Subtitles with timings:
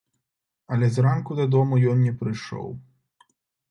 [0.75, 2.67] Але зранку дадому ён не прыйшоў.